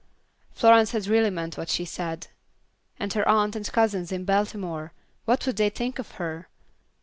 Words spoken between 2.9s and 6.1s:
And her aunt and cousins in Baltimore, what would they think